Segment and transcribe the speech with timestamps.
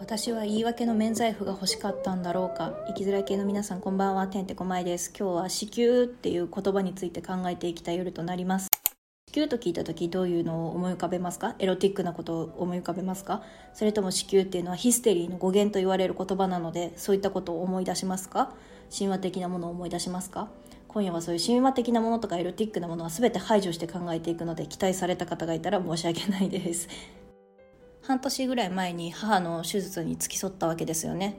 [0.00, 2.72] 私は言い訳の免罪符が欲しかったんだろうか。
[2.88, 4.26] 生きづらい系の皆さんこんばんは。
[4.26, 5.12] てんてこまいです。
[5.16, 8.68] 今日は子宮っていう言葉について考えていきたい夜となります。
[9.32, 11.54] 子宮と聞いた時どういうのを思い浮かべますか？
[11.60, 13.42] エロティックなことを思い浮かべますか？
[13.74, 18.52] それとも子宮っていうのはヒステリーの語源と言われる言葉なのでそういったことを思い出しますか？
[18.94, 20.48] 神話的なものを思い出しますか？
[20.92, 26.88] 今夜はそういう神話的なものとかエロティックなものは全て排除して考えていくので期待された方がいたら申し訳ないです。
[28.02, 31.38] 半年ぐらい前に母の手術に付き添ったわけですよね。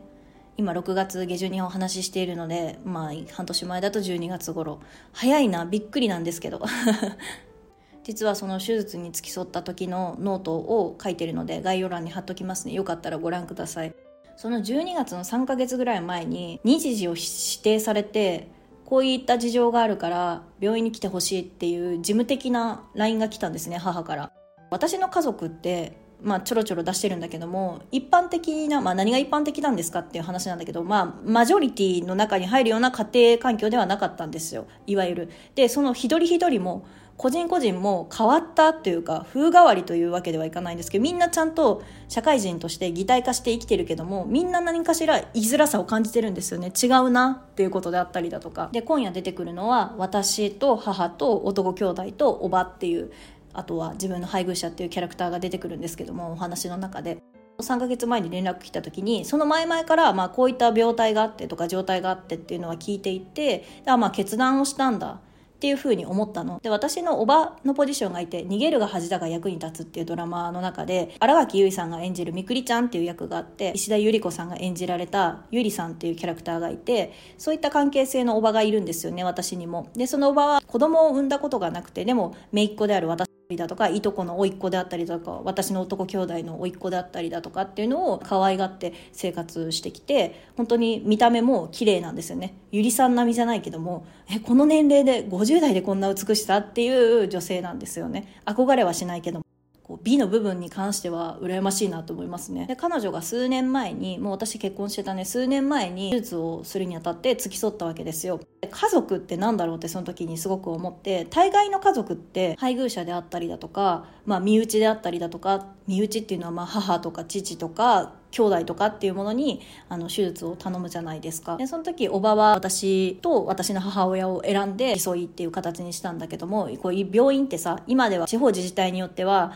[0.57, 4.79] 今6月下旬にお話ししているのでまあ半年前だと12月頃。
[5.11, 6.61] 早いなびっくりなんですけど。
[8.03, 12.73] 実はその手術に付き添った時のノートを書いてるので概要欄に貼っときますね。
[12.73, 13.93] よかったらご覧ください。
[14.35, 17.21] その12月の3ヶ月ぐらい前に日時を指
[17.61, 18.49] 定されて
[18.85, 24.31] こういった事情があるから病院に来てほしいっていう事務的な LINE が来たんですね母から。
[24.69, 34.65] 私の家族ってまあ、ちょろちょろ出してるんだけども一般的な、まあ、何が一般的なんですかっていう話なんだけど、まあ、マジョリティの中に入るような家庭環境ではなかったんですよ。
[34.87, 35.29] いわゆる。
[35.55, 36.85] でその一人一人も
[37.17, 46.71] 個人個人も変わったというか風変わりというわけではいかないんですけどみんなちゃんと社会人として擬態化して生きてるけどもみんな何かしら居づらさを感じてるんですよね。
[46.71, 48.69] 違うなっていうことであったりだとか。
[48.71, 53.11] で今夜出てくるのは私と母と男兄弟とおばっていう
[53.53, 57.17] あとは自分の配偶者っていうキャラクターが出てくるんですけどもお話の中で。
[57.59, 65.19] 3ヶ月前に連絡来た時にその前々からまあこういった病態があってとか状態があってっていうのは聞いていてあまあ決断をしたんだ。
[65.63, 66.59] っていうふうに思ったの。
[66.61, 79.87] で私のおばのポジションがいて「逃げるが恥だが役に立つ」っていうドラマの中で新垣結衣さんが演じるみくりちゃんっていう役があって石田ゆり子さんが演じられたゆりさんっていうキャラクターがいてそういった関係性のおばがいるんですよね私にも。
[79.95, 92.55] でそのおばは子供を産んだことがなくてでも姪っ子である私だとかいとこの甥っ子であったりだとか私の男兄弟の甥っ子であったりだとかっていうのを可愛がって生活してきて本当に見た目も綺麗なんですよね。
[92.71, 96.89] ゆりさん並みじゃないけどもえこの年齢で50代でこんな美しさってい
[97.23, 98.41] う女性なんですよね。
[98.45, 99.52] 憧れはしないけども。
[99.83, 102.65] こう美の部分に関しては羨ましいなと思いますね。
[102.67, 108.39] で彼女が数年前にもう私結婚してたね数年前に手術をするにあたって付き添ったわけですよ。
[108.69, 121.55] 家族って何だろうってその時にすごく思って大概の家族って配偶者であったりだとか、まあ、身内であったりだとか身内っていうのはまあ母とか父とか兄弟とかっていうものにあの手術を頼むじゃないですか。
[121.57, 129.53] でその時おばは私と私の母親を選んで競いっていう形にしたんだけどもこういう病院ってさ今では地方自治体によっては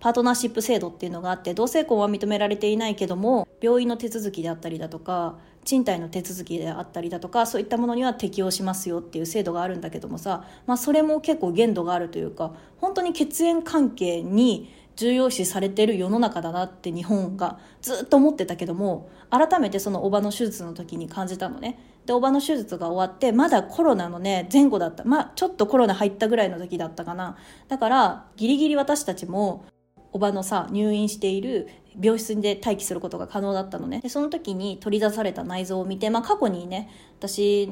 [0.00, 21.78] パートナーシップ制度っていうのがあって同性婚は認められていないけども病院の手続きであったりだとか賃貸の手続きであったりだとかそういったものには適用しますよっていう制度があるんだけどもさ、まあ、それも結構限度があるというか本当に血縁関係に重要視されてる世の中だなって日本がずっと思ってたけども改めてそのおばの手術の時に感じたのね。
[22.04, 25.04] でおばの手術が終わってまだコロナのね前後だった。
[25.04, 27.36] まあちょっとコロナ入ったぐらいの時だったかな。
[27.68, 29.66] だからギリギリ私たちも
[30.12, 31.68] おばのさ入院している
[32.00, 37.70] 病室で待機することが可能だったのねでその時に取り出された内臓を見て、まあ、過去にね私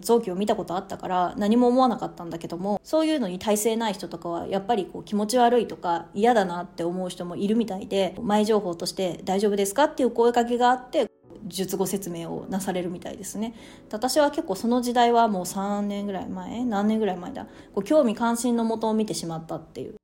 [0.00, 11.10] 臓器を見たことあったから何も思わなかったんだけどもそういうのに耐性ない人とかはやっぱりこう気持ち悪いとか嫌だなって思う人もいるみたいで前情報として「大丈夫ですか?」っていう声かけがあって
[11.46, 13.54] 術後説明をなされるみたいですね
[13.90, 19.97] 私は結構その時代はもう3年ぐらい前何年ぐらい前だこう興味関心のもとを見てしまったっていう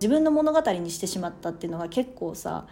[0.00, 2.66] 自分の物語にしてしまったっていうのが結構さ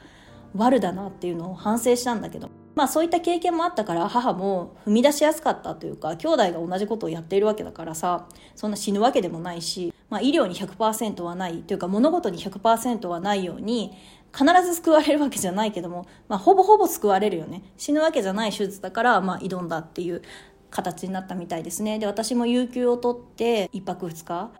[0.56, 2.48] 悪だなっていうのを反省したんだけど。
[2.74, 13.94] まあそういった経験もあったから母も踏み出しやすかったというか兄弟が同じことをやっているわけだからさそんな死ぬわけでもないし、まあ、医療に100%はないというか物事に100%はないように
[14.32, 17.64] 必ず救われるわけじゃないけども、まあ、ほぼほぼ救われるよね。
[17.76, 20.22] 死ぬわけじゃない手術だから、まあ、挑んだっていう
[20.70, 21.98] 形になったみたいですね。
[21.98, 24.50] で私も有給を取って1泊2日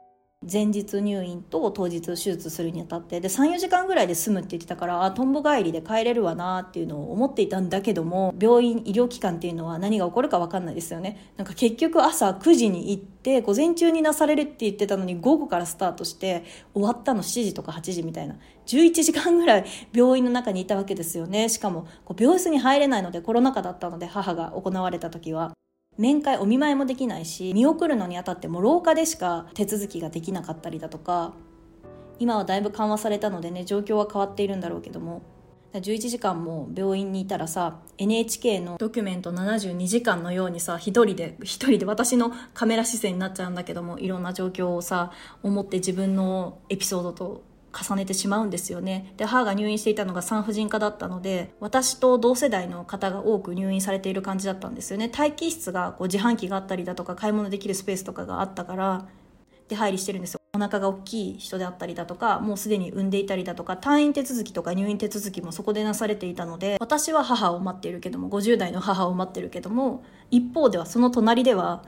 [0.50, 11.32] 前日入院と当日手術するにあたってで34時間ぐらいで済むって言ってたからあトンボ帰りで帰れるわなっていうのを思っていたんだけども病院医療機関っていうのは何が起こるか分かんないですよね。
[11.37, 18.37] なんか結局朝9時に行って午前中になされるって言ってたのに午後からスタートして終わったの7時とか8時みたいな。
[18.67, 21.50] 11時間ぐらい病院の中にいたわけですよね。
[21.50, 25.57] しかもこう病室に入れないのでコロナ禍だったので母が行われた時は。
[25.99, 31.35] 面会お見舞いもできないし見送るのにあたっても廊下でしか手続きができなかったりだとか
[32.21, 35.23] 今はだいぶ緩和されたのでね状況は変わっているんだろうけども。
[35.75, 45.12] 11時間も病院にいたらさ NHK のドキュメント72時間のようにさ一人で一人で私のカメラ視線になっちゃうんだけどもいろんな状況をさ
[45.43, 47.44] 思って自分のエピソードと
[47.83, 49.13] 重ねてしまうんですよね。
[49.17, 55.11] で母が入院していたのが産婦人科だったので私と同世代の方が多く入院されている感じだったんですよね。
[55.17, 59.07] 待機室がこう自販機があったりだとか買い物できるスペースとかがあったから
[59.69, 60.41] 出入りしてるんですよ。
[60.55, 71.85] お腹が大きい人であったりだとかもうすでに産んでいたりだとか退院手続きとか入院手続きもそこでなされていたので私は母を待っているけども50代の母を待ってるけども一方ではその隣では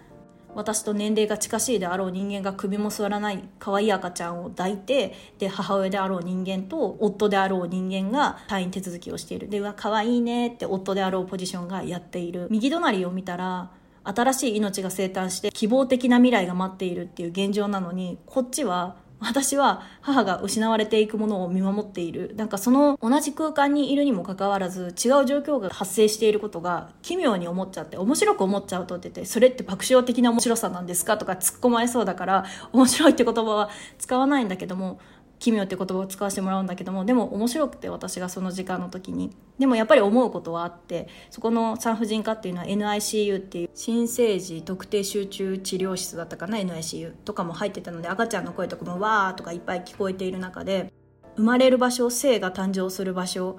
[0.55, 9.49] 私と年齢が近しいであろう人間が首も座らない可愛い赤ちゃんを抱いてで母親であろう人間と夫であろう人間が退院手続きをしている。
[9.49, 12.49] でうわ可愛いねって夫であろうポジションがやっている。
[12.51, 13.71] 右隣を見たら
[14.03, 22.35] 新しい命が生誕して希望的な未来が待っているっていう現状なのにこっちは私は母が失われていくものを見守っている。
[22.37, 24.93] なんかその同じ空間にいるにもかかわらず違う
[25.27, 35.01] 状況が発生していることが奇妙に思っちゃって面白く思っちゃうとっててそれって爆笑的な面白さなんですかとか突っ込まれそうだから面白いって言葉は使わないんだけども
[35.41, 39.35] 奇妙って言葉を使わせてもらうんだけどもでも面白くて私がその時間の時に。
[39.59, 50.93] でもやっぱり思うことはあってそこの産婦人科っていうのは NICU っていう新生児特定集中治療室だったかな NICU とかも入ってたので赤ちゃんの声とかもわーとかいっぱい聞こえている中で
[51.37, 53.57] 生まれる場所性が誕生する場所。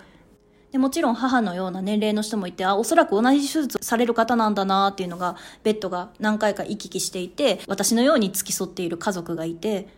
[0.72, 9.89] でもちろん母のような年齢の人もいて、あ、おそらく同じ手術される方なんだなっていうのが、ベッドが何回か行き来していて、私のように付き添っている家族がいて、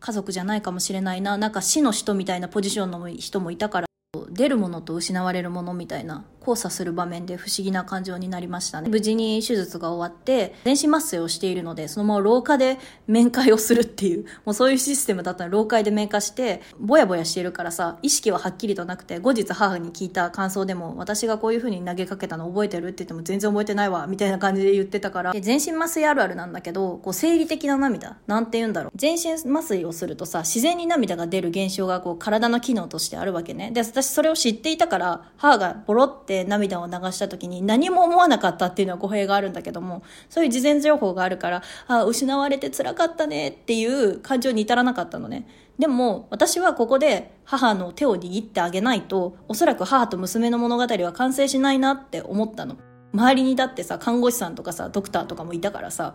[0.00, 3.86] 家族じゃないかもしれないな、なんか死の人みたいなポジションの人もいたから、
[4.30, 6.24] 出るものと失われるものみたいな。
[6.40, 8.88] 交差する場面で不思議な感情になりましたね。
[8.88, 28.92] 無事に手術が終わって、全身麻酔をしているので、そのまま廊下で面会をするっていう、もうそういうシステムだったら廊下で面会して、ぼやぼやしているからさ、意識ははっきりとなくて、後日母に聞いた感想でも、私がこういう風に投げかけたの覚えてるって言っても全然覚えてないわ、みたいな感じで言ってたから、で全身麻酔あるあるなんだけど、こう生理的な涙、なんて言うんだろう。
[28.96, 33.70] 全身麻酔をするとさ、自然に涙が出る現象がこう体の機能としてあるわけね。
[33.72, 45.46] で、私それを知っていたから、母がボロって涙を流した時に何も思わなかったっていうのは語弊があるんだけども、そういう事前情報があるから、あ失われて辛かったねっていう感情に至らなかったのね。
[45.78, 52.76] でも、私はここで母の手を握ってあげないと、おそらく母と娘の物語は完成しないなって思ったの。
[53.12, 56.14] 周りにだってさ、看護師さんとかさ、ドクターとかもいたからさ、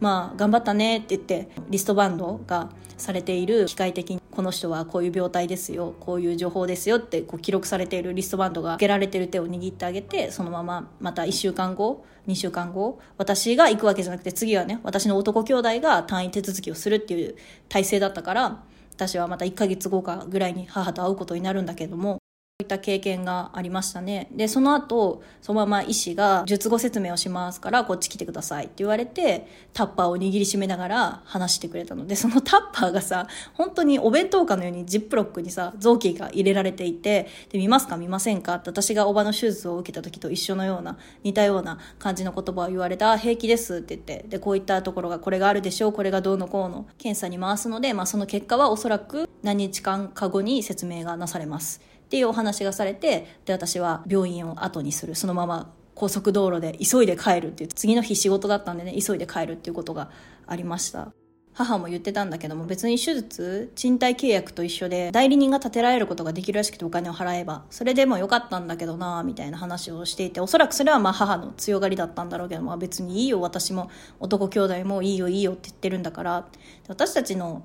[0.00, 17.36] まあ、頑張ったねって言って、リストバンドがされている、機械的に、この人はこういう病態ですよ、こういう情報ですよってこう記録されているリストバンドが、受けられてる手を握ってあげて、そのまま、また1週間後、2週間後、私が行くわけじゃなくて、次はね、私の男兄弟が単位手続きをするっていう
[17.68, 18.62] 体制だったから、
[18.94, 22.18] 私はまた1ヶ月後かぐらいに母と会うことになるんだけども、
[22.62, 24.28] いった経験がありましたね。
[24.32, 51.82] で、その後、そのまま医師が術後説明をしますから、こっち来てくださいって言われて、タッパーを握りしめながら話してくれたので、そのタッパーがさ、本当にお弁当かのようにジップロックにさ、臓器が入れられていて、で、見ますか見ませんかって私がおばの手術を受けた時と一緒のような、似たような感じの言葉を言われた、平気ですって言って、で、こういったところがこれがあるでしょう、これがどうのこうの、検査に回すので、まあその結果はおそらく何日間か後に説明がなされます。
[52.06, 55.14] っていうお話がされてで私は病院を後にする。
[55.14, 60.10] そのまま高速道路で急いで帰るっていう次の日仕事だったんでね急いで帰るっていうことが
[60.46, 61.12] ありました。
[61.56, 76.46] 母も言ってたんだけども別に手術賃貸契約と一緒で代理人が立てられることができるらしくてお金を払えばそれでもよかったんだけどなみたいな話をしていておそらくそれはまあ母の強がりだったんだろうけど、まあ、別にいいよ私も男兄弟もいいよいいよって言ってるんだから
[76.88, 77.62] 私たちの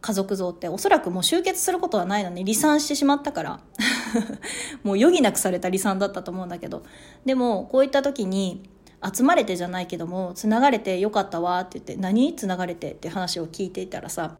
[0.00, 3.60] 家族像っておそらくもう集結することはないのに離散してしまったから
[4.84, 6.82] もう余儀なくされた離散だったと思うんだけど。
[7.24, 8.68] でもこういった時に
[9.02, 12.34] 集まれてじゃないけどもつながれてよかったわって言って何？
[12.34, 14.38] つながれてって話を聞いていたらさ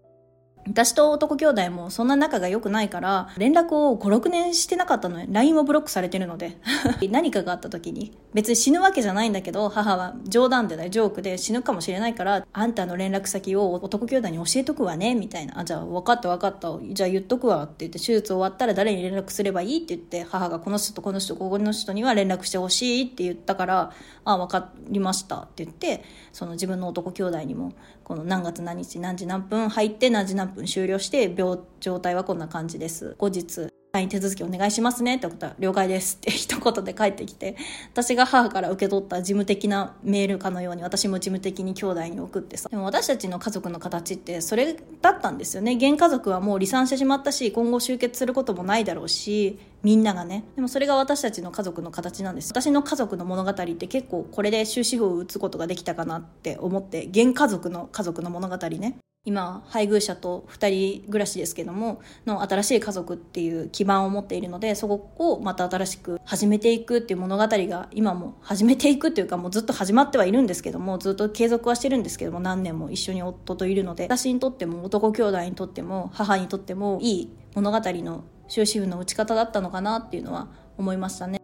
[0.68, 5.26] 私と男兄弟もそんな仲が良くないから、連絡を5、6年してなかったのよ。
[5.30, 6.58] LINE もブロックされてるので。
[7.10, 15.60] 何かがあった時に、別に死ぬわけじゃないんだけど、母は冗談でない、ジョークで死ぬかもしれないから、あんたの連絡先を男兄弟に教えとくわね、みたいな。
[15.60, 16.76] あ、じゃあ分かった分かった。
[16.92, 23.92] じゃあ言っとくわって言って、手術終わったら誰に連絡すればいいって言って、母がこの人とこの人、ここの人には連絡してほしいって言ったから、
[24.24, 27.72] あ、分かりましたって言って、その自分の男兄弟にも、
[28.08, 33.14] この何月何日何時何分入って何時何分終了して病状態はこんな感じです。
[33.18, 33.68] 後日。
[33.98, 37.56] 退院手続きお願いしますねってことは了解ですって一言で帰ってきて
[37.92, 42.68] 私が母から受け取った事務的なメールかのように私も事務的に兄弟に送ってさ。
[42.68, 45.74] でも私たちの家族の形ってそれだったんですよね。
[45.74, 50.44] 現家族はもう離散してしまったし今後集結することもないだろうしみんながね。
[50.54, 52.50] でもそれが私たちの家族の形なんです。
[52.50, 58.98] 私の家族の物語って結構これで終止符を打つことができたかなって思って現家族の家族の物語ね。
[59.28, 81.38] 今配偶者と2人暮らしですけどもの新しい家族っていう基盤を持っているのでそこをまた新しく始めていくっていう物語が今も始めていくっていうかもうずっと始まってはいるんですけどもずっと継続はしてるんですけども何年も一緒に夫といるので私にとっても男兄弟にとっても母にとってもいい物語の終止符の打ち方だったのかなっていうのは思いましたね。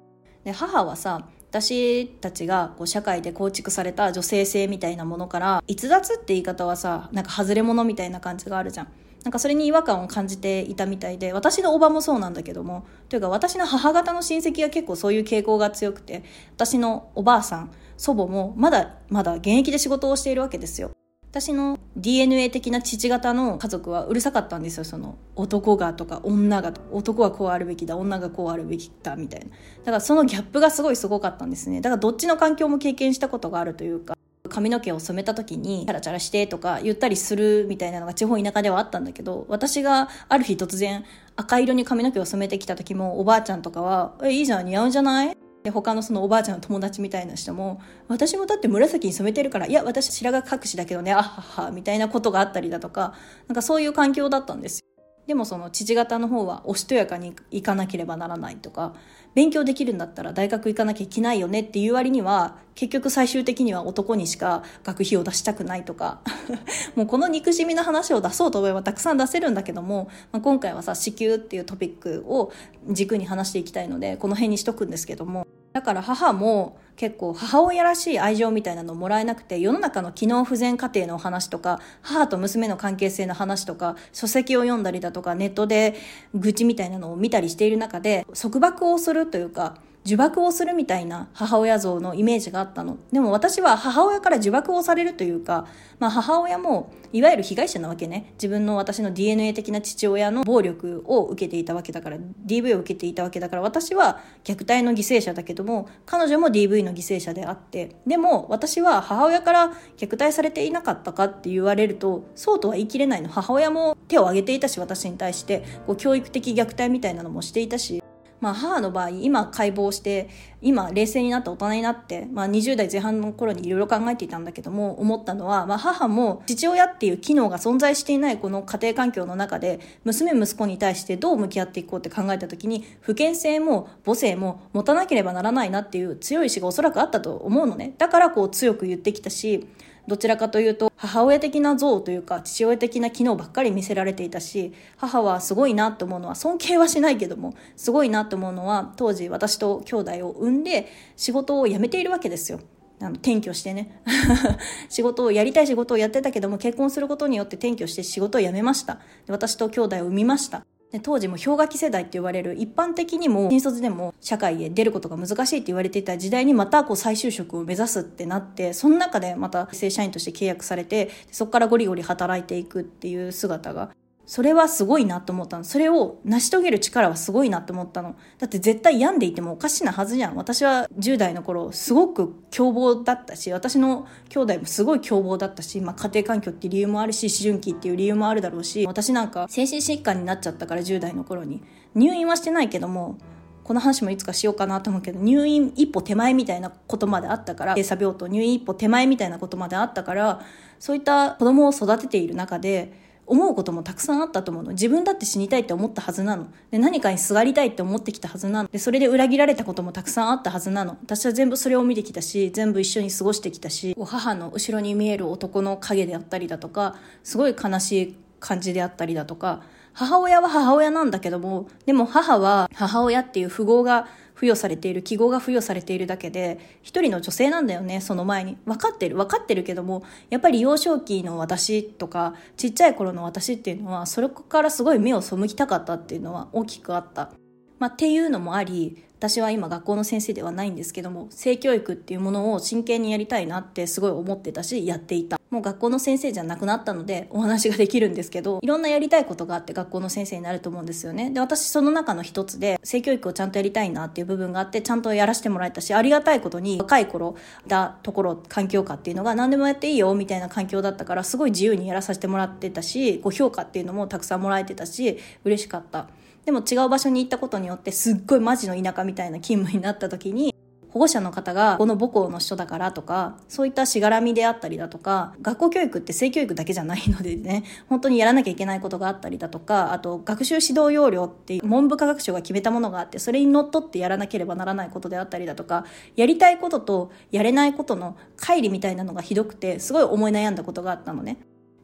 [0.44, 8.88] で母はさ私たちがこう社会で構築された女性性みたいなものから逸脱って言い方はさなんか外れ者みたいな感じがあるじゃん。
[9.23, 16.25] なんかそれに違和感を感じていたみたいで私のおばもそうなんだけどもというか私の母方の親戚は結構そういう傾向が強くて
[16.56, 20.90] 私のおばあさん祖母もまだまだ現役で仕事をしているわけですよ。
[21.34, 24.84] 私の DNA 的な父方の家族はうるさかったんですよ。
[24.84, 27.96] その男がとか女が男はこうあるべきだ。
[27.96, 29.46] 女がこうあるべきだみたいな。
[29.46, 29.52] だ
[29.86, 31.80] からそのギャップがすごいすごかったんですね。
[31.80, 34.16] だからどっちの環境も経験したことがあるというか
[34.48, 53.14] 髪の毛を染めた時にチャラチャラしてとか言ったりするみたいなのが地方田舎ではあったんだけど私がある日突然赤色に髪の毛を染めてきた時もおばあちゃんとかは「えいいじゃん似合うんじゃない?」で他のそのおばあちゃんの友達みたいな人も私もだって紫に染めてるからいや私白髪隠しだけどねあははみたいなことがあったりだとか
[53.49, 54.85] なんかそういう環境だったんです
[55.26, 58.95] でもその父方の方はおしとやかに行かなければならないとか
[59.35, 66.21] 勉強できるんだったら大学行かなきゃいけないよねっていう割には結局最終的には男にしか学費を出したくないとか
[66.95, 72.52] もうこの憎しみの話を出そうと思えばたくさん出せるんだけども、まあ、今回はさ子宮っていうトピックを
[72.90, 75.47] 軸に話していきたいのでこの辺にしとくんですけども。
[75.75, 85.97] だから母も結構母親らしい愛情みたいなのをもらえなくて世の中の機能不全家庭の話とか母と娘の関係性の話とか書籍を読んだりだとかネットで
[86.33, 92.99] 愚痴みたいなのを見たりしている中で束縛をするというか呪縛をするみたいな母親像のイメージがあったの。
[93.11, 95.66] でも私は母親から呪縛をされるというか、
[95.99, 98.32] まあ母親もいわゆる被害者なわけね。
[98.34, 113.30] 自分の私の DNA 的な父親の暴力を受けていたわけだから、DV を受けていたわけだから、私は虐待の犠牲者だけども、彼女も DV の犠牲者であって、でも私は母親から虐待されていなかったかって言われると、そうとは言い切れないの。
[113.30, 118.03] 母親も手を挙げていたし、私に対して、こう教育的虐待みたいなのもしていたし、
[118.44, 120.28] まあ、母の場合今解剖して
[120.60, 137.94] 今冷静になって大人になって、まあ、20代前半の頃にいろいろ考えていたんだけども思ったのは、まあ、母も父親っていう機能が存在していないこの家庭環境の中で娘息子に対してどう向き合っていこうって考えた時に不健性も母性も持たなければならないなっていう強い意志がおそらくあったと思うのね。
[137.96, 139.66] だからこう強く言ってきたし
[140.06, 152.61] どちらかというと母親的な像というか父親的な機能ばっかり見せられていたし母はすごいなと思うのは尊敬はしないけどもすごいなと思うのは当時私と兄弟を産んで仕事を辞めているわけですよ。
[153.00, 154.00] あの転居してね。
[154.88, 159.00] 仕事をやりたい仕事をやってたけども結婚することによって転居して仕事を辞めました。
[159.28, 160.64] 私と兄弟を産みました。
[160.94, 173.90] で当時も氷河期世代って言われる一般的にも新卒でも社会へ出ることが難しいって言われていた時代にまたこう再就職を目指すってなってその中でまた正社員として契約されてそこからゴリゴリ働いていくっていう姿が
[174.26, 175.64] それはすごいなと思ったの。
[175.64, 178.16] それを成し遂げる力はすごいなと思ったの。
[178.38, 180.37] だって絶対病んでいてもおかしなはずじゃん。
[180.37, 191.62] 私は10代の頃、すごく凶暴だったし、私の兄弟もすごい凶暴だったし、まあ家庭環境っていう理由もあるし、思春期っていう理由もあるだろうし、私なんか精神疾患になっちゃったから10代の頃に。
[191.95, 193.19] 入院はしてないけども、
[193.62, 200.40] この話もいつかしようかなと思うけど、入院一歩手前みたいなことまであったから、閉鎖病棟入院一歩手前みたいなことまであったから、
[200.78, 204.71] そういった子供を育てている中で、思うこともたくさんあったと思うの。
[204.73, 206.47] 自分だって死にたいって思ったはずなの。
[206.71, 208.69] で何かにすがりたいって思ってきたはずなの。
[208.71, 210.97] でそれで裏切られたこともたくさんあったはずなの。
[211.02, 219.62] 私は全部それを見てきたし全部一緒に過ごしてきたし母の後ろに見える男の影であったりだとかすごい悲しい感じであったりだとか
[219.95, 237.30] 母親は母親なんだけどもでも母は母親っていう符号が付与されている記号が付与されているだけで一人の女性なんだよねその前に分かってる分かってるけどもやっぱり幼少期の私とかちっちゃい頃の私っていうのはそれからすごい目を背きたかったっていうのは大きくあった。
[237.78, 245.40] まあ、っていうのもあり私は今学校の先生ではないんですけども性教育っていうものを真剣にやりたいなってすごい思ってたしやっていた。
[245.50, 251.31] もう学校の先生じゃなくなったのでお話ができるんですけどいろんなやりたいことがあって学校の先生になると思うんですよね。
[251.31, 266.09] で私その中の一つで性教育をちゃんとやりたいなっていう部分があってちゃんとやらせてもらえたしありがたいことに若い頃だところ環境下っていうのが何でもやっていいよみたいな環境だったからすごい自由にやらさせてもらってたしご評価っていうのもたくさんもらえてたし嬉しかった。
[266.44, 270.54] でも違う場所に行ったことによってすっごいマジの田舎みたいな勤務になった時に
[270.94, 285.84] 保護者の方がこの母校の人だからとか、そういったしがらみであったりだとか、学校教育って性教育だけじゃないのでね、本当にやらなきゃいけないことがあったりだとか、あと学習指導要領っていう文部科学省が決めたものがあって、それにのっとってやらなければならないことであったりだとか、
[286.14, 291.38] やりたいこととやれないことの乖離みたいなのがひどくて、すごい思い悩んだことがあったのね。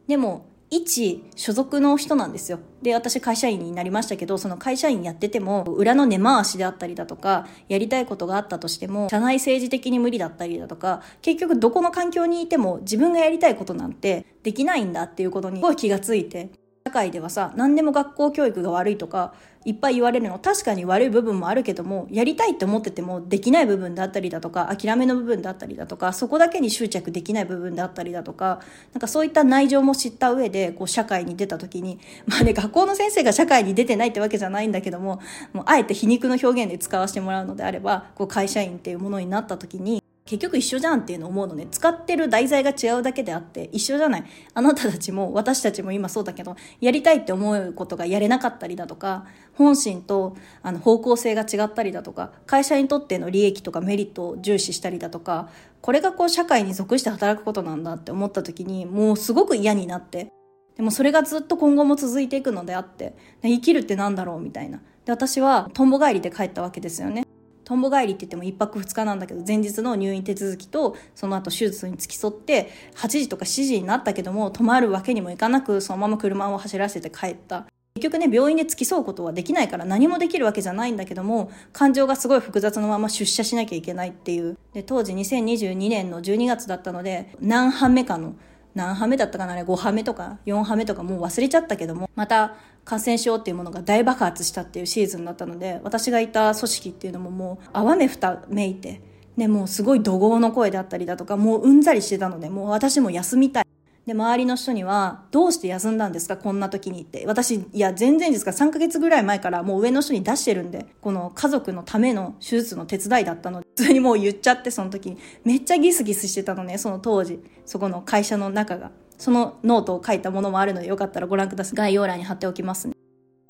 [0.06, 2.60] でも、一所属の人なんですよ。
[2.80, 16.50] で、私会社員になりましたけど、その会社員やってても、裏の根回しであったりだとか、やりたいことがあったとしても、社内政治的に無理だったりだとか、結局どこの環境にいても自分がやりたいことなんてできないんだっていうことにすごい気がついて、
[16.86, 19.34] 社会ではさ何でも学校教育が悪いとか
[19.66, 28.60] いっぱい言われるの確かに悪い部分もあるけどもやりたいって思っててもできない部分であったりだとか諦めの部分であったりだとかそこだけに執着できない部分であったりだとか
[28.94, 35.20] なんかそういった内情も知った上でこう社会に出た時にまあね学校の先生が社会に出てないってわけじゃないんだけども
[35.52, 39.99] もうあえて皮肉の表現で使わせてもらうのであればこう会社員っていうものになった時に
[40.30, 41.66] 結局一緒じゃんっていうの思うのね。
[41.72, 44.24] 使ってる題材が違うだけであって一緒じゃない。
[44.54, 55.48] あなたたちも私たちも今そうだけど、やりたいって思うことがやれなかったりだとか、本心とあの方向性が違ったりだとか、会社にとっての利益とかメリットを重視したりだとか、
[55.80, 60.30] これがこう社会に属して働くことなんだって思った時に、もうすごく嫌になって。
[60.76, 64.80] でもそれがずっと今後も続いていくのであって、生きるってなんだろうみたいな。
[65.04, 67.26] で、私はトンボ帰りで帰ったわけですよね。
[67.70, 77.66] トンボ帰りって言っても1泊2日なんだけど前日の入院手続きとその後手術に付き添って8時とか7時になったけども泊まるわけにもいかなくそのまま車を走らせて帰った。
[77.94, 84.58] 結局ね病院で付き添うことはできないから何もできるわけじゃないんだけども感情がすごい複雑のまま出社しなきゃいけないっていう。
[84.72, 88.34] で当時2022年の12月だったので何半目かの
[88.74, 99.00] 何羽目だったかなあれ5羽目とか4羽目とかもう忘れちゃったけどもまた感染症っていうものが大爆発したっていうシーズンだったので私がいた組織っていうのももう泡目二めいて
[99.36, 103.64] でもうすごい怒号の声であったりだとかもううんざりしてたのでもう私も休みたい
[104.06, 107.24] で、周りの人には、どうして休んだんですかこんな時にって。
[107.26, 115.18] 私、いや、全然ですか ?3 ヶ月ぐらい前からもう上の人に出してるんで、この家族のための手術の手伝いだったので、普通にもう言っちゃって、その時に。
[115.44, 117.40] めっちゃギスギスしてたのね、その当時。
[117.64, 118.90] そこの会社の中が。
[119.20, 121.76] そのノートを書いたものもあるので、よかったらご覧ください。
[121.76, 122.94] 概要欄に貼っておきますね。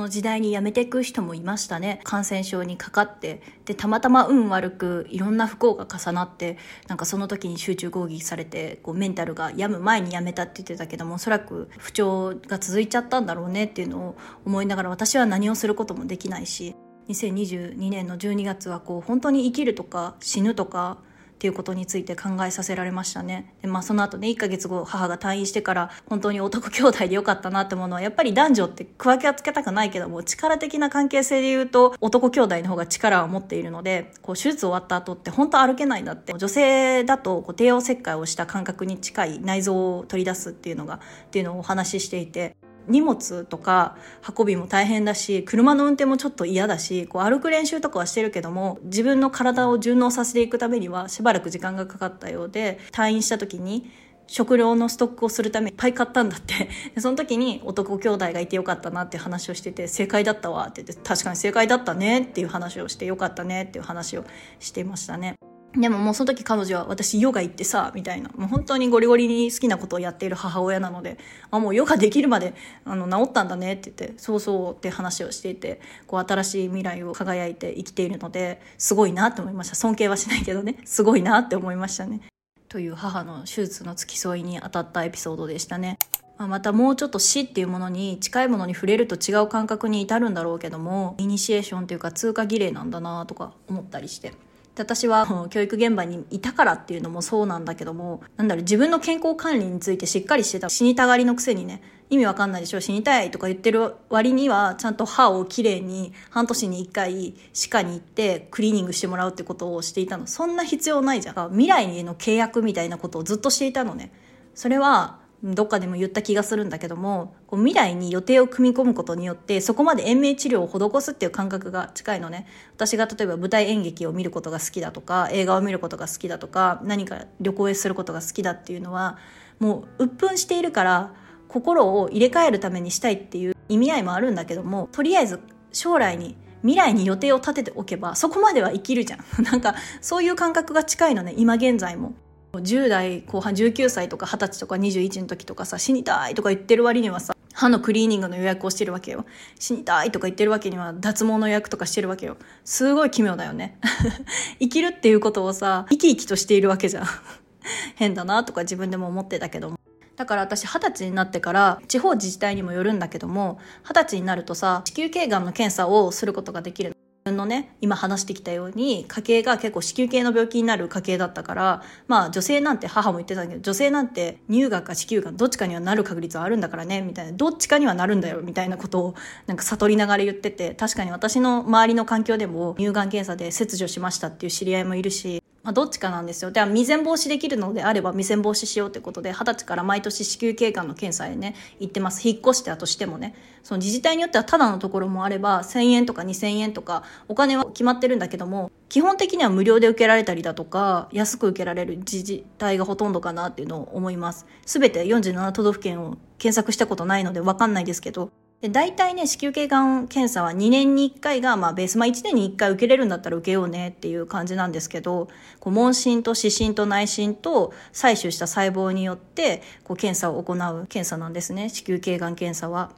[0.00, 6.56] の時代に辞めていく人もいましたね感染症にかかってでたまたま運悪くいろんな不幸が重なって
[6.88, 16.74] なんかその時に集中攻撃されてこうメンタルが病む前に辞めたって言ってたけどもおそらく不調が続いちゃったんだろうねっていうのを思いながら私は何をすることもできないし
[17.08, 20.98] 2022年の12月はこう本当に生きるとか死ぬとか
[21.40, 23.54] っていうことについて考えさせられましたね。
[23.62, 36.34] で、まあその後ね、1ヶ月後母が退院してから本当に男兄弟でよかったなってものは、やっぱり男女って区分けはつけたくないけども、力的な関係性で言うと男兄弟の方が力を持っているので、こう手術終わった後って本当歩けないんだって。
[36.36, 40.98] 女性だとこう帝王切開をした感覚に近い内臓を取り出すっていうのが、っ
[41.30, 42.54] ていうのをお話ししていて、
[42.90, 43.96] 荷物とか
[44.36, 53.90] 運びも大変だし車の運転もちょっと嫌だしこう歩く練習とかはしてるけども自分の体を順応させていくためにはしばらく時間がかかったようで退院した時に
[54.26, 64.24] 食料のストックをするためいっぱい買ったんだって でその時に男兄弟がいてよかったなって話をしてて正解だったわって言って確かに正解だったねっていう話をしてよかったねっていう話を
[64.60, 65.34] していましたね。
[65.76, 68.30] でももうその時彼女は私ヨガ行ってさ、みたいな。
[68.36, 71.16] もう本当にゴリゴリに好きなことをやっている母親なので、
[71.50, 72.54] あ、もうヨガできるまで
[72.84, 79.76] あの治ったんだねって言って、そうそうって話をしていて、こう新しい未来を輝いて生きているので、すごいなって思いました。
[79.76, 82.20] 尊敬はしないけどね、すごいなって思いましたね。
[82.68, 85.98] という母の手術の付き添いに当たったエピソードでしたね。
[86.38, 94.32] またもうちょっと死っていうものに近いものに触れると違う感覚に至るんだろうけども、イニシエーションというか通過儀礼なんだなとか思ったりして。
[94.80, 102.80] 私は教育現場にいたからっていうのもそうなんだけどもなんだろう自分の健康管理についてしっかりしてた死にたがりのくせにね意味わかんないでしょ？
[102.80, 110.26] 死にたいとか言ってる割にはちゃんと歯をきれいに半年に1回歯科に行ってクリーニングしてもらうってことをしていたの。
[110.26, 111.50] そんな必要ないじゃん。
[111.50, 114.10] 未来への契約みたいなことをずっとしていたのね。
[114.56, 122.46] それはどっかでも言った気がするんだけどもこう未来に予定を組み込むことによってそこまで延命治療を施すっていう感覚が近いのね。
[122.74, 129.18] 私が例えば舞台演劇を見ることが好きだとか映画を見ることが好きだとか何か旅行へすることが好きだっていうのは
[129.58, 131.12] もう鬱憤しているから
[131.48, 135.40] 心を入れ替えるためにしたいっていう意味合いもあるんだけどもとりあえず
[135.72, 139.20] 将来に未来に予定を立てておけばそこまでは生きるじゃん。
[139.42, 142.12] なんかそういう感覚が近いのね今現在も。
[142.52, 149.26] 10代後半19歳とか20歳とか21の時とかさ死にたいとか言ってる割にはさ歯のクリーニングの予約をしてるわけよ。
[149.58, 152.38] 死にたいとか言ってるわけには脱毛の予約とかしてるわけよ。
[152.64, 153.78] すごい奇妙だよね。
[154.60, 157.06] 生きるっていうことをさ、生き生きとしているわけじゃん。
[157.96, 159.78] 変だなとか自分でも思ってたけども。
[160.16, 179.14] だから私二十歳になってから地方自治体にもよるんだけども二十歳になるとさ子宮頸がんの検査をすることができる分のね、今話してきたように、家系が結構子宮系の病気になる家系だったから、まあ女性なんて母も言ってたんだけど、女性なんて乳がんか子宮がんどっちかにはなる確率はあるんだからね、みたいな、どっちかにはなるんだよ、みたいなことを
[179.46, 186.50] なんか悟りながら言ってて、確かに私の周りの環境でも乳がん検査で切除しましたっていう知り合いもいるし、まあ、どっちかなんですよ。
[186.50, 192.26] では、未然防止できるのであれば未然防止しようということで、二十歳から毎年子宮頸がんの検査へね、行ってます。
[192.26, 193.34] 引っ越してたとしてもね。
[193.62, 204.46] その自治体によってはただのところもあれば、1000円とか2000円とか、お金は決まってるんだけども、基本的には無料で受けられたりだとか、安く受けられる自治体がほとんどかなっていうのを思います。
[204.64, 215.28] すべて47都道府県を検索したことないのでわかんないですけど、で、大体ね、子宮頸がん検査は2年に1回が、まあベース、まあ1年に1回受けれるんだったら受けようねっていう感じなんですけど、
[215.60, 222.92] こう、問診と指針と内診と採取した細胞によって、こう、検査を行う検査なんですね、子宮頸がん検査は。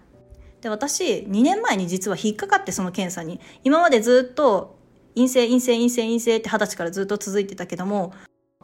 [0.63, 4.77] で、私、2年前に実は引っかかってその検査に、今までずっと
[5.15, 8.13] 陰性、陰性、陰性、陰性って二十歳からずっと続いてたけども、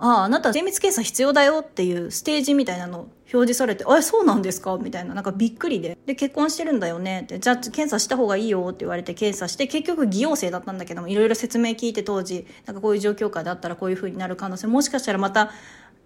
[0.00, 4.78] ああ、あなた精密検査必要だよっていうステージみたいなの表示されて、あ、そうなんですか？
[4.78, 5.98] みたいな、なんかびっくりで。
[6.06, 15.50] で、結婚してるんだよねって、じゃあ検査した方がいいよって言われて検査して、結局偽陽性だったんだけども、いろいろ説明聞いて当時、なんかこういう状況下であったらこういう風になる可能性、もしかしたらまた、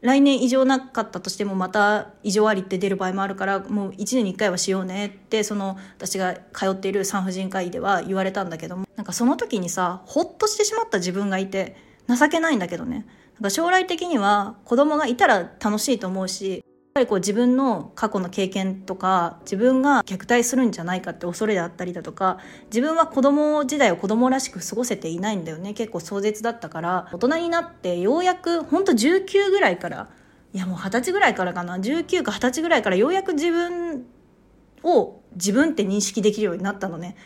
[0.01, 11.77] 来年異常なかったとしてもまた異常ありって出る場合もあるからもう1年に1回はしようねってその私が通っている産婦人科医では言われたんだけどもなんかその時にさほっとしてしまった自分がいて
[12.09, 13.07] 情けないんだけどね。
[13.51, 16.63] 将来的には子供がいたら楽しいと思うし、やっ
[16.95, 25.73] ぱりこう自分の過去の経験とか、自分が虐待するんじゃないかって恐れであったりだとか、自分は子供時代を子供らしく過ごせていないんだよね。
[25.73, 30.09] 結構壮絶だったから、大人になってようやく、ほんと19ぐらいから、
[30.53, 34.05] いやもう20歳ぐらいからかな、19か20歳ぐらいからようやく自分
[34.83, 37.17] を自分って認識できるようになったのね。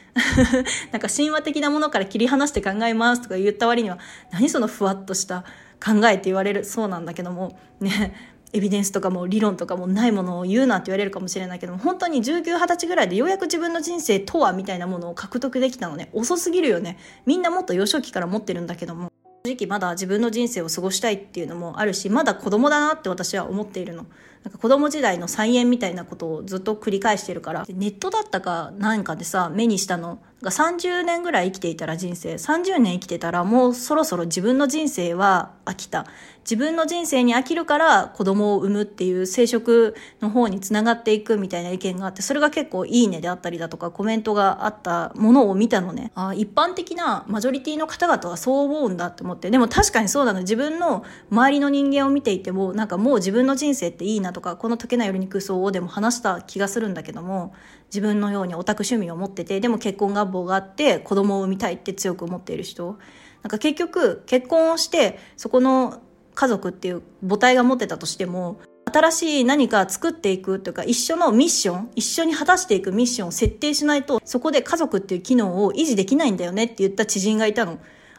[0.93, 3.99] なんか神話的なものから切り離して考えますとか言った割には、
[4.31, 5.45] 何そのふわっとした
[5.85, 8.15] 考えて言われるそうなんだけども、ね、
[8.53, 16.09] エビデンスとかも理論とかもないものを言うなって言われるかもしれないけども、本当に19、20歳ぐらいでようやく自分の人生とはみたいなものを獲得できたのね。
[16.13, 16.99] 遅すぎるよね。
[17.27, 19.13] みんなもっと幼少期から持ってるんだけども。
[19.45, 24.07] 正直まだ自分の人生を過ごしたいっていうのもあるし、まだ子供だなって私は思っているの。
[24.43, 36.07] なんか子供時代の再演みたいなことをずっと繰り返してるから、ネットだったかなんかでさ、目にしたのが30年ぐらい生きていたら人生、30年生きてたらもうそろそろ自分の人生は飽きた。
[36.45, 46.13] 自分の人生に飽きるから子供を産むっていう生殖の方につながっていくみたいな意見があって、それが結構いいねであったりだとかコメントがあったものを見たのね。
[46.15, 49.51] あ一般的なマジョリティの方々はそう思うんだって思って。
[49.51, 50.41] でも確かにそうなの。
[50.41, 57.55] 自分の周りの人間を見ていても、なんかもう自分の人生っていいなとか、この解けないより肉層をでも話した気がするんだけども、
[57.97, 62.99] 自分のようにオタク趣味を持ってて、でも結婚願望があって子供を産みたいって強く思っている人。
[63.43, 66.03] なんか結局、結婚をして、そこの
[66.35, 68.61] 家族っていう母体が持ってたとしても、
[68.93, 77.79] 新しい何か作っていくというか、一緒のミッション、一緒に果たしていくミッションを設定しないと、そこで家族っていう機能を維持できないんだよねって言った知人がいたの。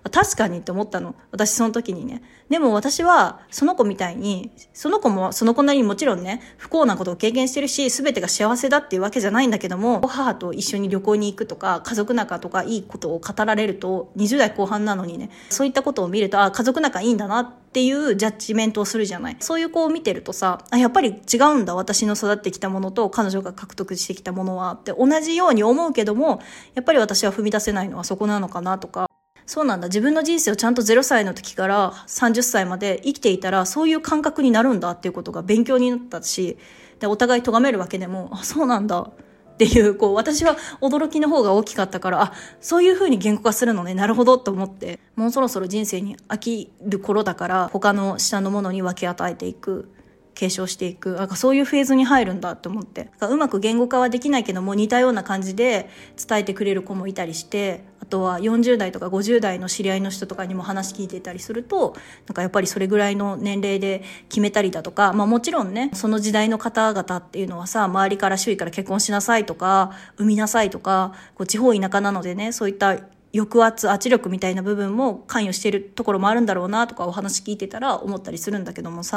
[0.09, 1.15] 確かにって思ったの。
[1.31, 2.21] 私その時にね。
[2.49, 19.37] でも私は、その子みたいに、その子もその子なりにもちろんね、不幸なことを経験してるし、全てが幸せだっていうわけじゃないんだけども、母と一緒に旅行に行くとか、家族仲とかいいことを語られると、20代後半なのにね、そういったことを見ると、あ、家族仲いいんだなっていうジャッジメントをするじゃない。
[19.39, 26.41] そういう子を見てるとさ、あ、やっぱり違うんだ、私の育ってきたものと彼女が獲得してきたものはって同じように思うけども、
[26.75, 29.07] やっぱり私は踏み出せないのはそこなのかなとか、
[29.47, 29.87] そうなんだ。
[29.87, 36.57] 自分の人生をちゃんと0歳の時から30歳まで生きていたら、そういう感覚になるんだっていうことが勉強になったし、
[36.99, 38.99] で、お互い咎めるわけでも、あ、そうなんだ。
[38.99, 49.89] っていう、こう、私は驚きの方が大きかったから、あ、そういう風に言語化するのね、なるほどと思って、もうそろそろ人生に飽きる頃だから、他の下のものに分け与えていく。
[50.37, 51.13] 継承していく。
[51.13, 53.09] なんかそういうフェーズに入るんだって思って。
[53.21, 72.97] うまく言語化はできないけども似たような感じで伝えてくれる子もいたりして、とは40代とか50代の知り合いの人とかにも話聞いていたりすると、なんかやっぱりそれぐらいの年齢で決めたりだとか、まあもちろんね、その時代の方々っていうのはさ、周りから周囲から結婚しなさいとか、産みなさいとか、こう地方田舎なのでね、そういった
[73.33, 79.16] 抑圧、圧力みたいな部分も関与してるところもあるんだろうなとかお話聞いてたら思ったりするんだけどもさ、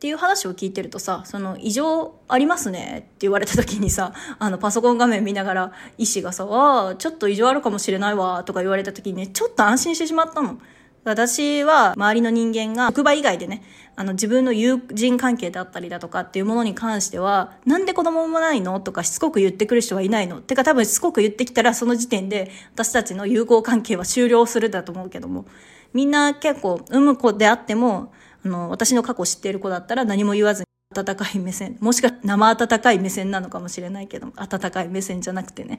[0.00, 10.58] っていう話を聞いてるとさ、その異常ありますねって言われた時にさ、あのパソコン画面見ながら医師がさ、わあ、ちょっと異常あるかもしれないわとか言われた時にね、ちょっと安心してしまったの。
[11.04, 13.62] 私は周りの人間が職場以外でね、
[13.94, 18.80] あの自分の友人関係だったりだとかっていうものに関しては、なんで子供もないの？
[18.80, 20.40] とかしつこく言ってくる人はいないの？
[20.40, 25.44] てか多分しつこく言ってきたらその時点で私たちの友好関係は終了するだと思うけども、
[25.92, 30.66] みんな結構産む子であっても、あの、私の過去を知っている子だったら何も言わずに
[30.98, 31.76] 温かい目線。
[31.80, 35.78] もしか生温かい目線なのかもしれないけど、温かい目線じゃなくてね。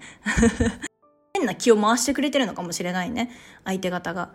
[1.34, 3.32] 変な気を回してくれてるのかもしれないね。
[3.66, 4.34] 相手方が。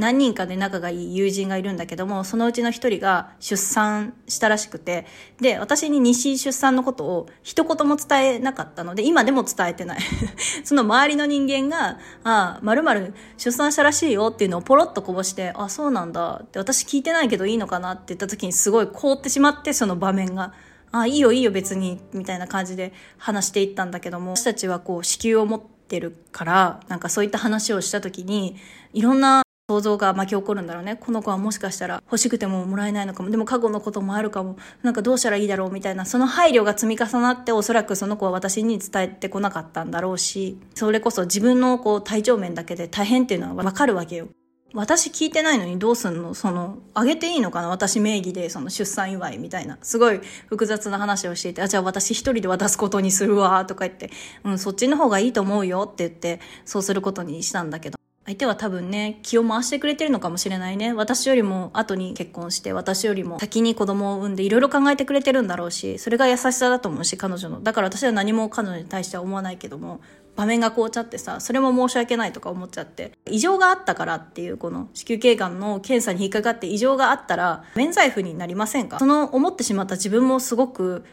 [0.00, 5.06] 何人かで仲がいい友人がいるんだけども、そのうちの一人が出産したらしくて、
[5.40, 10.00] で、私に西出産のことを一言も伝えなかったので、今でも伝えてない。
[10.64, 20.54] その周りの人間が、ああ、〇〇出産したらしいよっていうのをポロッとこぼして、あ、そうなんだって私聞いてないけどいいのかなって言った時にすごい凍ってしまって、その場面が。
[20.92, 28.56] あ、いいよいいよ別に、みたいな感じで話していったんだけども、私たちはこう子宮を持ってるから、なんかそういった話をした時に、
[28.92, 30.96] いろんな想像が巻き起こるんだろうね。
[30.96, 33.30] この子はもしかしたら欲しくてももらえないのかも。
[33.30, 34.56] でも過去のこともあるかも。
[34.82, 44.26] なんかどうしたらいいだろうみたいな、その配慮が積み重なっておそらくその子は私に伝えてこなかったんだろうし、それこそ自分のこう体調面だけで大変っていうのはわかるわけよ。
[44.74, 46.34] 私聞いてないのにどうすんの？
[46.34, 47.68] その、あげていいのかな？
[47.68, 49.78] 私名義でその出産祝いみたいな。
[49.82, 54.10] すごい複雑な話をしていて、あ、じゃあ私一人で渡すことにするわ、とか言って、
[54.42, 57.99] うん、そっちの方がいいと思うよって言って、そうすることにしたんだけど。
[58.30, 60.92] 相手は多分ね、気を回してくれてるのかもしれないね。
[60.92, 67.60] 私よりも後に結婚して、私よりも先に子供を産んでいろいろ考えてくれてるんだろうし、それが優しさだと思うし、彼女の。
[67.60, 70.00] だから私は何も彼女に対しては思わないけども、
[70.36, 79.00] 場面が凍っちゃってさ、それも申し訳ないとか思っちゃって、異常があったからっていうこの子宮頸がんの検査に引っかかって異常があったら、免罪符になりませんか？
[79.00, 81.04] その思ってしまった自分もすごく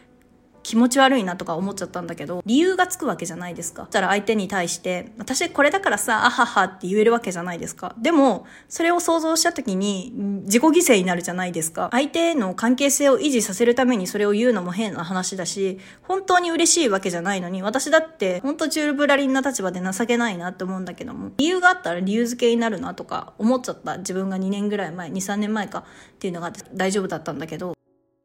[0.62, 3.82] 気持ち悪いなとか思っちゃったんだけど、理由がつくわけじゃないですか。
[3.82, 7.94] そしたら相手に対して、私これだからさ、あははって言えるわけじゃないですか。
[7.98, 10.12] でも、それを想像した時に
[10.44, 11.88] 自己犠牲になるじゃないですか。
[11.92, 25.82] 相手の関係性を維持させるためにそれを言うのも変な話だし、本当に嬉しいわけじゃないのに、私だって本当中ブラリンな立場で情けないなって思うんだけども、理由があったら理由付けになるなとか思っちゃった自分が2年ぐらい前、2、3年前かっ
[26.18, 27.74] ていうのが大丈夫だったんだけど、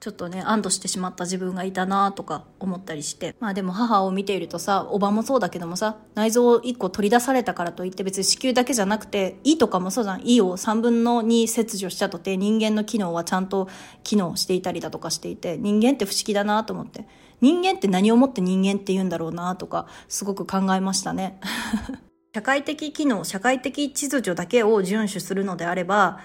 [0.04, 3.38] ちょっとね、安堵してしまった自分がいたなとか思ったりして。
[3.40, 10.22] まあでも母を見ているとさ、おばもそうだけどもさ、内臓を1個取り出されたからといって別に子宮だけじゃなくて、胃とかもそうじゃん。
[10.26, 13.70] 胃を3分の2切除したとて人間の機能はちゃんと
[14.04, 17.08] 機能していたりだとかしていて、人間って不思議だなと思って。
[17.40, 21.40] 人間って何をもって人間って言うんだろうなとか、すごく考えましたね。
[22.36, 26.20] 社会的機能、社会的秩序だけを遵守するのであれば、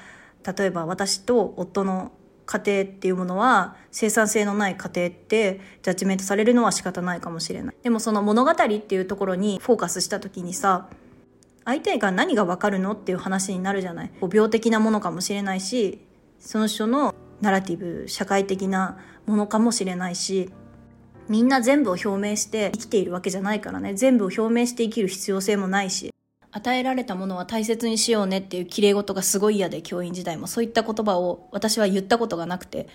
[0.45, 2.11] 例えば私と夫の
[2.51, 7.77] 家庭っていうものは生産性のない家庭ってジャッジメントされるのは仕方ないかもしれない。
[7.83, 10.89] でもその物語っていうところにフォーカスした時にさ、
[11.67, 14.11] 相手が何がわかるのっていう話になるじゃない。
[14.33, 16.01] 病的なものかもしれないし、
[16.41, 20.51] その人のナラティブ、社会的なものかもしれないし、
[21.29, 23.93] みんな全部を表明して生きているわけじゃないからね。
[23.93, 26.15] 全部を表明して生きる必要性もないし。
[26.59, 32.89] 与えられたものは大切にしようねっていう綺麗事がすごい嫌で教員時代もそういった言葉を私は言ったことがなくて。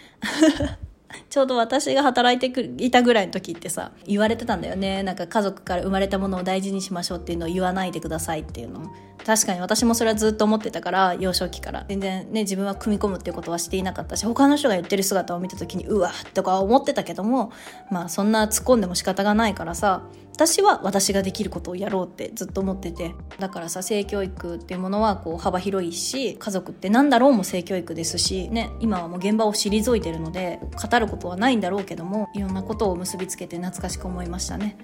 [1.30, 5.04] ちょうど私が働いていたぐらいの時ってさ言われてたんだよね。
[5.04, 8.92] なんか家族から生まれたものを大事にしましょうっていうのを言わないでくださいっていうの
[9.24, 11.86] 確かに私もそれはずっと思ってたから幼少期から。
[11.88, 17.52] 全然ね自分は組み込むっていうことはしていなかったし他の人が言ってる姿を見た時にうわっとか思ってたけども
[17.92, 20.02] まあそんな突っ込んでも仕方がないからさ
[20.34, 23.16] 私は私ができることをやろうってずっと思ってて。
[23.40, 34.78] だからさ性教育っていうものはこう幅広いし家族って何だろうも性教育ですしね今はもう現場を退いてるので語ることはないんだろうけどもいろんなことを結びつけて懐かしく思いましたね。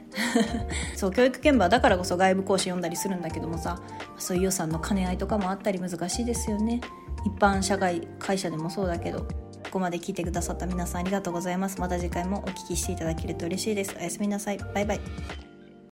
[0.96, 3.82] そう教育現場だからこそ外部講師読んだりするんだけどもさ
[4.18, 6.82] そういう予算の兼ね合いとかもあったり難しいですよね。
[7.26, 9.28] 一般社会会社でもそうだけど。
[9.66, 11.80] ここまで聞いてくださった皆さんありがとうございます。
[11.80, 13.96] また次回もお聞きしていただけると嬉しいです。
[14.00, 14.58] おやすみなさい。
[14.58, 15.49] バイバイ。